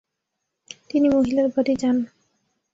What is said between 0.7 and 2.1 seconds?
তিনি মহিলার বাড়ি যান।